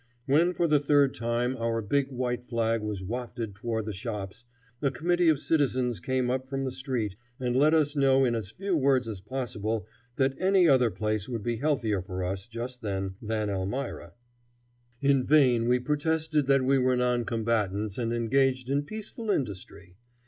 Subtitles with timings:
[0.25, 4.45] When for the third time our big white flag was wafted toward the shops,
[4.81, 8.49] a committee of citizens came up from the street and let us know in as
[8.49, 9.85] few words as possible
[10.15, 14.13] that any other place would be healthier for us just then than Elmira.
[15.01, 19.97] In vain we protested that we were noncombatants and engaged in peaceful industry.